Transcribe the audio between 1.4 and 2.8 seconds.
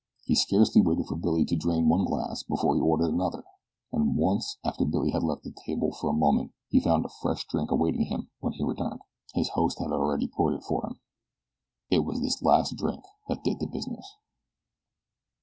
to drain one glass before